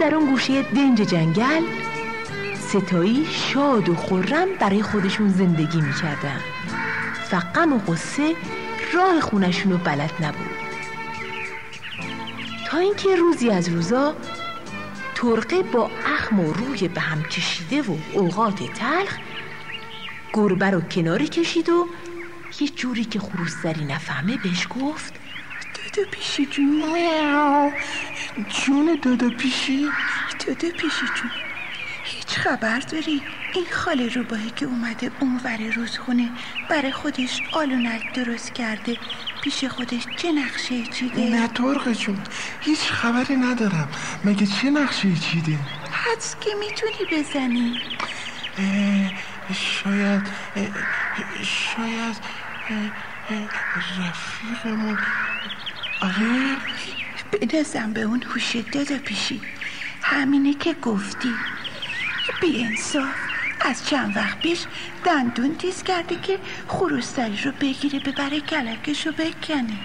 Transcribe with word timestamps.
در 0.00 0.14
اون 0.14 0.30
گوشه 0.30 0.62
دنج 0.62 1.00
جنگل 1.00 1.62
ستایی 2.54 3.26
شاد 3.26 3.88
و 3.88 3.94
خورم 3.94 4.48
برای 4.60 4.82
خودشون 4.82 5.28
زندگی 5.28 5.80
می‌کردن. 5.80 6.40
و 7.32 7.40
غم 7.40 7.72
و 7.72 7.78
قصه 7.78 8.34
راه 8.94 9.20
خونشون 9.20 9.72
رو 9.72 9.78
بلد 9.78 10.10
نبود. 10.20 10.56
تا 12.66 12.78
اینکه 12.78 13.16
روزی 13.16 13.50
از 13.50 13.68
روزا 13.68 14.14
ترقه 15.14 15.62
با 15.62 15.90
اخم 16.06 16.40
و 16.40 16.52
روی 16.52 16.88
به 16.88 17.00
هم 17.00 17.22
کشیده 17.22 17.82
و 17.82 17.96
اوقات 18.12 18.58
تلخ 18.74 19.18
گربه 20.32 20.70
رو 20.70 20.80
کناری 20.80 21.28
کشید 21.28 21.68
و 21.68 21.86
یه 22.60 22.68
جوری 22.68 23.04
که 23.04 23.18
خروستری 23.18 23.84
نفهمه 23.84 24.36
بهش 24.36 24.66
گفت 24.80 25.19
دادا 25.92 26.08
پیشی 26.10 26.46
جون. 26.46 27.72
جون 28.48 28.98
دادا 29.02 29.30
پیشی. 29.30 29.88
دادا 30.46 30.68
پیشی 30.78 31.06
جون. 31.14 31.30
هیچ 32.04 32.38
خبر 32.38 32.80
داری؟ 32.80 33.22
این 33.54 33.66
خاله 33.72 34.08
روباهی 34.08 34.50
که 34.50 34.66
اومده 34.66 35.10
اونور 35.20 35.58
رودخونه 35.76 36.30
برای 36.68 36.92
خودش 36.92 37.42
آلونک 37.52 38.12
درست 38.12 38.54
کرده. 38.54 38.96
پیش 39.42 39.64
خودش 39.64 40.06
چه 40.16 40.32
نقشه 40.32 40.86
چیده؟ 40.86 41.30
نه 41.30 41.48
ترقه 41.48 41.94
جون. 41.94 42.18
هیچ 42.60 42.80
خبری 42.80 43.36
ندارم. 43.36 43.88
مگه 44.24 44.46
چه 44.46 44.70
نقشه 44.70 45.16
چیده؟ 45.16 45.58
حدس 45.92 46.36
که 46.40 46.50
می‌تونی 46.60 47.22
بزنی. 47.22 47.80
شاید 49.54 50.22
شاید 51.44 52.16
رفیقمون 53.98 54.98
آره 56.00 56.56
بنازم 57.32 57.92
به 57.92 58.00
اون 58.00 58.22
هوش 58.22 58.56
دادا 58.56 58.98
پیشی. 58.98 59.40
همینه 60.02 60.54
که 60.54 60.74
گفتی. 60.74 61.34
بی 62.40 62.68
از 63.60 63.86
چند 63.86 64.16
وقت 64.16 64.38
پیش 64.40 64.64
دندون 65.04 65.56
تیز 65.56 65.82
کرده 65.82 66.20
که 66.20 66.38
خروستری 66.68 67.36
رو 67.44 67.52
بگیره 67.60 67.98
ببره 67.98 68.40
کلکش 68.40 69.06
رو 69.06 69.12
بکنه. 69.12 69.78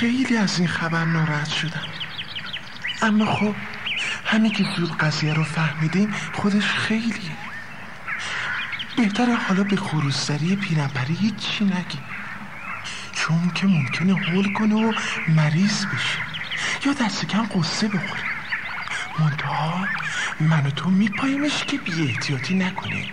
خیلی 0.00 0.36
از 0.36 0.58
این 0.58 0.68
خبر 0.68 1.04
ناراحت 1.04 1.50
شدم. 1.50 1.86
اما 3.02 3.34
خب 3.34 3.54
همین 4.24 4.52
که 4.52 4.64
زود 4.76 4.96
قضیه 4.96 5.34
رو 5.34 5.44
فهمیدیم 5.44 6.14
خودش 6.32 6.64
خیلیه. 6.64 7.36
بهتره 8.96 9.34
حالا 9.34 9.62
به 9.62 9.76
خروستری 9.76 10.56
پیرنپری 10.56 11.14
هیچی 11.14 11.64
نگیم 11.64 12.17
چون 13.28 13.50
که 13.54 13.66
ممکنه 13.66 14.14
هول 14.14 14.52
کنه 14.52 14.74
و 14.74 14.92
مریض 15.28 15.86
بشه. 15.86 16.18
یا 16.86 16.92
دست 16.92 17.26
کم 17.26 17.42
قصه 17.42 17.88
بخوره. 17.88 18.22
منتها 19.18 19.86
من 20.40 20.66
و 20.66 20.70
تو 20.70 20.90
میپایمش 20.90 21.64
که 21.64 21.78
بی 21.78 22.08
احتیاطی 22.08 22.54
نکنه. 22.54 23.04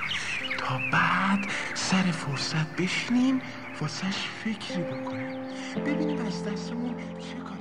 تا 0.60 0.80
بعد 0.92 1.48
سر 1.74 2.04
فرصت 2.12 2.76
بشینیم 2.76 3.42
واسش 3.82 4.16
فکری 4.44 4.84
بکنیم. 4.84 5.28
ببینیم 5.86 6.26
از 6.26 6.46
دستمون 6.46 6.96
چه 7.20 7.36
کاری 7.36 7.55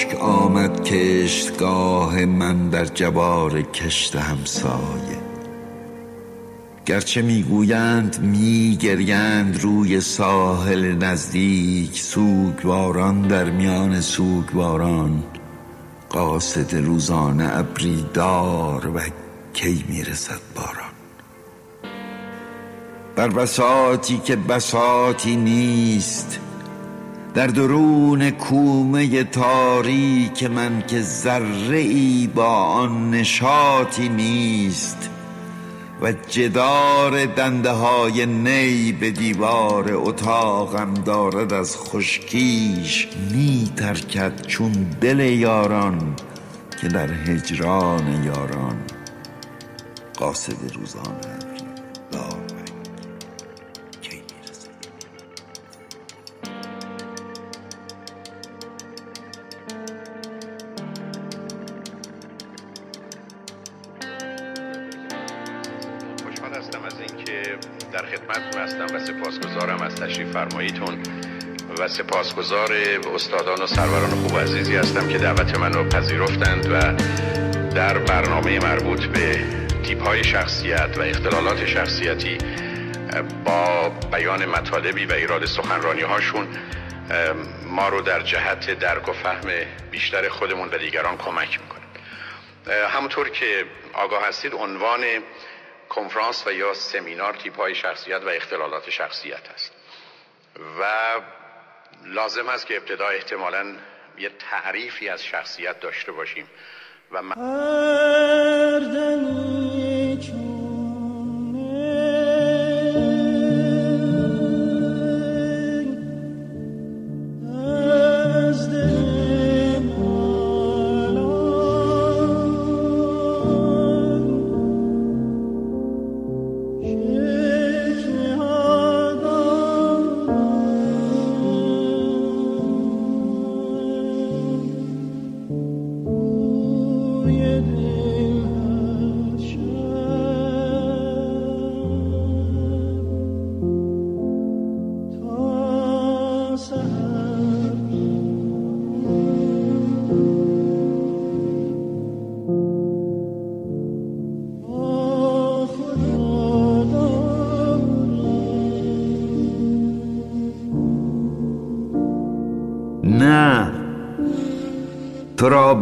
خشک 0.00 0.20
آمد 0.20 0.84
کشتگاه 0.84 2.24
من 2.24 2.68
در 2.68 2.84
جوار 2.84 3.62
کشت 3.62 4.16
همسایه. 4.16 5.18
گرچه 6.86 7.22
می‌گویند 7.22 8.20
میگریند 8.22 9.60
روی 9.62 10.00
ساحل 10.00 10.94
نزدیک 10.94 12.00
سوگواران 12.00 13.22
در 13.22 13.50
میان 13.50 14.00
سوگواران 14.00 15.22
قاصد 16.10 16.76
روزانه 16.76 17.58
ابری 17.58 18.06
دار 18.14 18.90
و 18.94 19.00
کی 19.52 19.84
می‌رسد 19.88 20.40
باران. 20.54 20.92
بر 23.16 23.28
بساتی 23.28 24.18
که 24.18 24.36
بساتی 24.36 25.36
نیست 25.36 26.40
در 27.34 27.46
درون 27.46 28.30
کومه 28.30 29.24
تاریک 29.24 30.44
من 30.44 30.82
که 30.86 31.00
ذره 31.00 31.78
ای 31.78 32.28
با 32.34 32.54
آن 32.54 33.10
نشاطی 33.10 34.08
نیست 34.08 35.10
و 36.02 36.12
جدار 36.12 37.26
دنده 37.26 37.70
های 37.70 38.26
نی 38.26 38.92
به 38.92 39.10
دیوار 39.10 39.90
اتاقم 39.94 40.94
دارد 40.94 41.52
از 41.52 41.76
خشکیش 41.76 43.08
می 43.32 43.72
ترکد 43.76 44.46
چون 44.46 44.72
دل 45.00 45.20
یاران 45.20 46.16
که 46.80 46.88
در 46.88 47.10
هجران 47.12 48.24
یاران 48.24 48.76
قاصد 50.16 50.74
روزانه. 50.74 51.49
اینکه 67.30 67.58
در 67.92 68.06
خدمتتون 68.06 68.62
هستم 68.62 68.96
و 68.96 68.98
سپاسگزارم 68.98 69.82
از 69.82 69.94
تشریف 69.94 70.32
فرماییتون 70.32 71.02
و 71.78 71.88
سپاسگزار 71.88 72.72
استادان 73.14 73.62
و 73.62 73.66
سروران 73.66 74.10
خوب 74.10 74.38
عزیزی 74.38 74.76
هستم 74.76 75.08
که 75.08 75.18
دعوت 75.18 75.58
منو 75.58 75.88
پذیرفتند 75.88 76.66
و 76.72 76.92
در 77.74 77.98
برنامه 77.98 78.58
مربوط 78.58 79.04
به 79.04 79.44
تیپ 79.82 80.02
های 80.02 80.24
شخصیت 80.24 80.98
و 80.98 81.02
اختلالات 81.02 81.66
شخصیتی 81.66 82.38
با 83.44 83.88
بیان 84.12 84.46
مطالبی 84.46 85.06
و 85.06 85.12
ایراد 85.12 85.46
سخنرانی 85.46 86.02
هاشون 86.02 86.48
ما 87.66 87.88
رو 87.88 88.00
در 88.00 88.20
جهت 88.20 88.78
درک 88.78 89.08
و 89.08 89.12
فهم 89.12 89.48
بیشتر 89.90 90.28
خودمون 90.28 90.68
و 90.68 90.78
دیگران 90.78 91.16
کمک 91.16 91.60
می‌کنه. 91.60 91.80
همونطور 92.88 93.28
که 93.28 93.64
آگاه 93.92 94.28
هستید 94.28 94.54
عنوان 94.54 95.00
کنفرانس 95.90 96.46
و 96.46 96.52
یا 96.52 96.74
سمینار 96.74 97.34
تیپ 97.34 97.56
های 97.56 97.74
شخصیت 97.74 98.22
و 98.22 98.28
اختلالات 98.28 98.90
شخصیت 98.90 99.50
است. 99.54 99.72
و 100.80 100.84
لازم 102.04 102.48
است 102.48 102.66
که 102.66 102.76
ابتدا 102.76 103.08
احتمالا 103.08 103.76
یه 104.18 104.30
تعریفی 104.50 105.08
از 105.08 105.24
شخصیت 105.24 105.80
داشته 105.80 106.12
باشیم 106.12 106.50
و 107.12 107.22
من... 107.22 107.34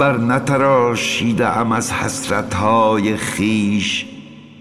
بر 0.08 0.16
نتراشیده 0.16 1.58
ام 1.58 1.72
از 1.72 1.93
حسرتهای 1.93 3.16
خیش 3.16 4.06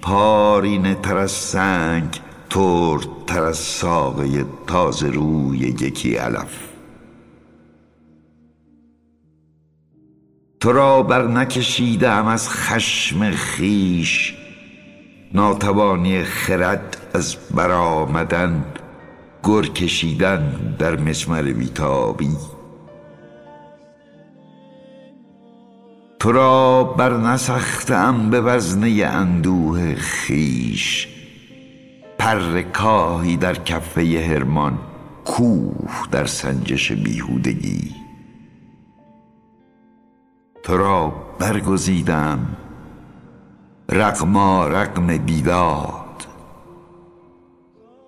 پارینه 0.02 0.96
تر 0.96 1.18
از 1.18 1.32
سنگ 1.32 2.20
ترد 2.50 3.08
تر 3.28 3.44
از 3.44 3.58
ساقه 3.58 4.46
تازه 4.68 5.10
روی 5.10 5.58
یکی 5.58 6.16
علف. 6.16 6.70
تو 10.60 10.72
را 10.72 11.04
بر 11.04 11.28
نکشیدم 11.28 12.28
از 12.28 12.50
خشم 12.50 13.32
خیش 13.32 14.34
ناتوانی 15.34 16.24
خرد 16.24 16.98
از 17.14 17.36
برآمدن 17.56 18.66
گر 19.44 19.62
کشیدن 19.62 20.76
در 20.80 20.96
مسمر 20.96 21.42
بیتابی. 21.42 22.57
تو 26.20 26.32
را 26.32 26.84
بر 26.84 27.18
نسختم 27.18 28.30
به 28.30 28.42
وزنه 28.42 29.06
اندوه 29.06 29.96
خیش. 29.96 31.08
پر 32.18 32.62
کاهی 32.62 33.38
در 33.38 33.56
کفه 33.56 34.26
هرمان 34.30 34.80
کوه 35.26 36.08
در 36.12 36.26
سنجش 36.26 36.92
بیهودگی. 36.92 37.96
تو 40.64 40.78
را 40.78 41.14
برگزیدم 41.40 42.48
رقما 43.90 44.68
رقم 44.68 45.18
بیداد. 45.18 46.28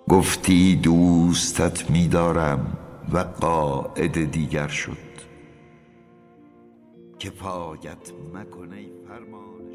گفتی 0.08 0.76
دوستت 0.76 1.90
میدارم 1.90 2.76
و 3.12 3.18
قاعد 3.18 4.30
دیگر 4.30 4.68
شد. 4.68 5.09
که 7.20 7.30
پایت 7.30 8.12
مکنه 8.34 8.90
فرمان 9.08 9.69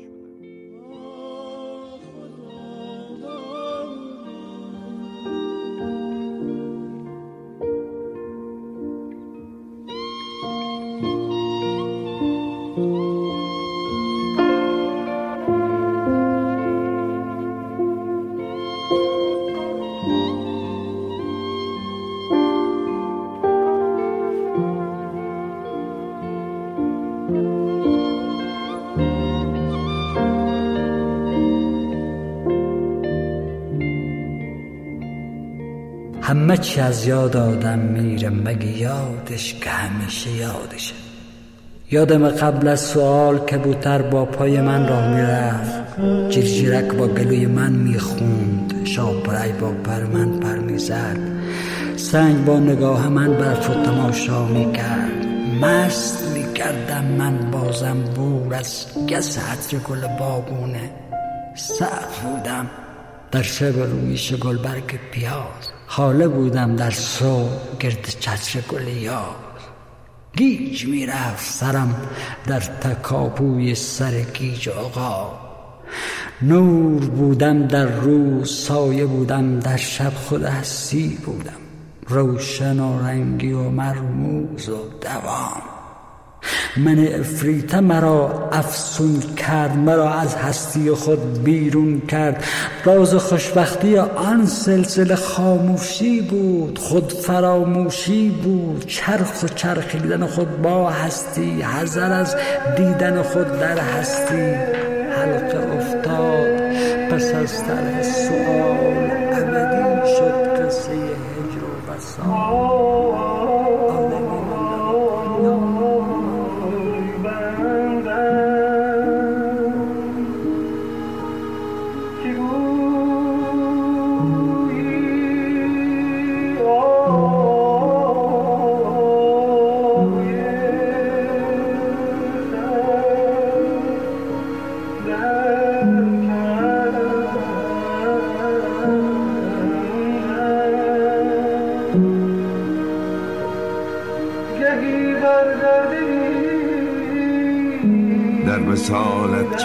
همه 36.28 36.58
چی 36.58 36.80
از 36.80 37.08
یاد 37.08 37.38
آدم 37.38 37.80
میره 37.80 38.30
مگه 38.30 38.78
یادش 38.78 39.54
که 39.54 39.70
همیشه 39.70 40.32
یادشه؟ 40.32 40.94
یادم 41.92 42.30
قبل 42.30 42.68
از 42.68 42.82
سوال 42.82 43.38
کبوتر 43.40 44.02
با 44.02 44.26
پای 44.26 44.62
من 44.62 44.88
راه 44.88 45.08
می‌رفت 45.16 46.00
جیرجیرک 46.30 46.94
با 46.94 47.08
گلوی 47.08 47.46
من 47.46 47.72
می‌خوند 47.72 48.86
شاپرای 48.86 49.52
با 49.52 49.72
پر 49.72 50.04
من 50.04 50.40
پر 50.40 50.56
می‌زد. 50.56 51.18
سنگ 51.96 52.46
با 52.46 52.60
نگاه 52.60 53.10
من 53.10 53.34
برف 53.34 53.70
و 53.70 53.74
تماشا 53.74 54.46
می‌کرد. 54.46 55.26
مست 55.62 56.28
می‌کردم 56.34 57.06
من 57.06 57.52
بازم 57.52 57.98
بور 58.16 58.54
از 58.54 58.86
گس 59.10 59.38
حتر 59.38 59.78
گل 59.78 60.08
باغونه 60.20 60.90
سخت 61.56 62.22
بودم. 62.22 62.70
در 63.32 63.42
شب 63.42 63.80
رویش 63.80 64.34
گلبرگ 64.34 65.00
پیاز. 65.12 65.75
حاله 65.96 66.28
بودم 66.28 66.76
در 66.76 66.92
سو 66.92 67.50
گرد 67.80 68.10
چتر 68.20 68.62
گل 68.62 68.88
یار. 68.88 69.36
گیج 70.38 70.86
می‌رفت 70.86 71.54
سرم 71.54 71.96
در 72.48 72.60
تکاپوی 72.60 73.76
سر 73.76 74.22
گیج 74.22 74.70
آقا. 74.70 75.32
نور 76.42 77.06
بودم 77.06 77.68
در 77.68 77.86
روز 77.86 78.52
سایه 78.52 79.06
بودم 79.06 79.60
در 79.60 79.78
شب 79.78 80.14
خود 80.14 80.44
هستی 80.44 81.18
بودم. 81.26 81.62
روشن 82.08 82.80
و 82.80 83.00
رنگی 83.00 83.52
و 83.52 83.70
مرموز 83.70 84.70
و 84.70 84.78
دوام. 85.02 85.75
من 86.78 87.08
افریته 87.20 87.80
مرا 87.80 88.50
افسون 88.52 89.24
کرد 89.38 89.78
مرا 89.78 90.14
از 90.14 90.36
هستی 90.36 90.92
خود 90.92 91.44
بیرون 91.44 92.02
کرد. 92.08 92.44
راز 92.86 93.16
خوشبختی 93.16 93.98
آن 93.98 94.46
سلسله 94.46 95.16
خاموشی 95.16 96.22
بود 96.22 96.80
خود 96.80 97.14
فراموشی 97.14 98.30
بود. 98.30 98.86
چرخ 98.88 99.44
و 99.44 99.48
چرخیدن 99.48 100.26
خود 100.26 100.62
با 100.62 100.90
هستی 100.90 101.62
حذر 101.62 102.12
از 102.12 102.36
دیدن 102.78 103.22
خود 103.22 103.60
در 103.60 103.80
هستی. 103.80 104.56
حلقه 105.16 105.78
افتاد 105.78 106.66
پس 107.10 107.34
از 107.34 107.64
طرح 107.64 108.02
سؤال 108.02 109.12
ابدی 109.32 110.16
شد 110.16 110.66
قصه 110.66 110.92
هجر 110.92 111.64
و 111.64 111.92
وصال. 111.92 113.95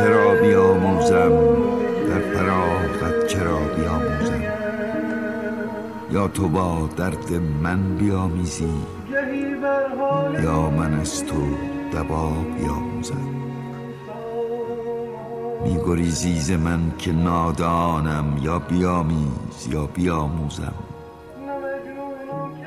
چرا 0.01 0.35
بیاموزم؟ 0.35 1.31
در 2.09 2.21
فراغت 2.21 3.27
چرا 3.27 3.59
بیاموزم؟ 3.59 4.43
یا 6.13 6.29
تو 6.29 6.49
با 6.49 6.89
درد 6.97 7.33
من 7.63 7.97
بیامیزی؟ 7.97 8.73
یا 10.43 10.71
من 10.71 11.01
از 11.01 11.25
تو 11.25 11.43
دبا 11.93 12.33
بیاموزم؟ 12.59 13.29
میگریزی 15.65 16.41
ز 16.41 16.51
من 16.51 16.93
که 16.99 17.13
نادانم 17.13 18.39
یا 18.43 18.59
بیامیز 18.59 19.69
یا 19.71 19.87
بیاموزم؟ 19.87 20.75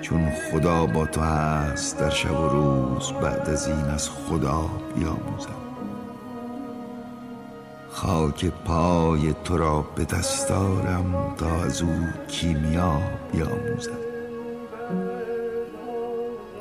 چون 0.01 0.29
خدا 0.29 0.85
با 0.85 1.05
تو 1.05 1.21
هست 1.21 1.99
در 1.99 2.09
شب 2.09 2.39
و 2.39 2.47
روز 2.47 3.11
بعد 3.11 3.49
از 3.49 3.67
این 3.67 3.85
از 3.85 4.09
خدا 4.09 4.69
بیاموزم. 4.95 5.62
خاک 7.93 8.45
پای 8.45 9.33
تو 9.43 9.57
را 9.57 9.81
به 9.81 10.05
دستارم 10.05 11.35
تا 11.37 11.63
از 11.63 11.81
او 11.81 12.07
کیمیا 12.27 13.01
بیاموزم. 13.31 13.97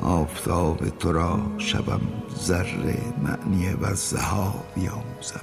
آفتاب 0.01 0.89
تو 0.89 1.13
را 1.13 1.41
شبم 1.59 2.01
ذره 2.39 2.99
معنی 3.23 3.73
و 3.73 3.95
زها 3.95 4.55
بیاموزم. 4.75 5.41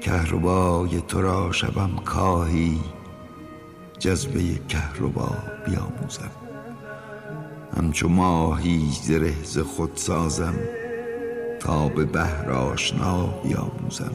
کهربای 0.00 1.00
تو 1.00 1.22
را 1.22 1.52
شبم 1.52 1.90
کاهی 2.04 2.80
جذبه 3.98 4.40
کهربا 4.68 5.30
بیاموزم. 5.66 6.30
همچو 7.76 8.08
ماهی 8.08 8.90
زره 9.02 9.44
ز 9.44 9.58
خود 9.58 9.92
سازم 9.94 10.54
تا 11.64 11.88
به 11.88 12.04
بحر 12.04 12.50
آشنا 12.50 13.26
بیاموزم. 13.26 14.14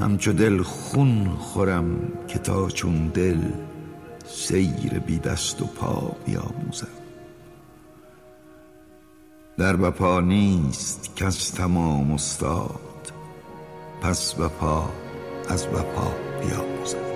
همچو 0.00 0.32
دل 0.32 0.62
خون 0.62 1.28
خورم 1.38 1.98
که 2.28 2.38
تا 2.38 2.68
چون 2.68 3.08
دل 3.08 3.40
سیر 4.26 4.98
بی 4.98 5.18
دست 5.18 5.62
و 5.62 5.66
پا 5.66 6.16
بیاموزم. 6.26 6.88
در 9.58 9.80
وفا 9.80 10.20
نیست 10.20 11.16
کس 11.16 11.50
تمام 11.50 12.12
استاد 12.12 13.12
پس 14.02 14.34
وفا 14.38 14.82
از 15.48 15.66
وفا 15.66 16.12
بیاموزم. 16.40 17.11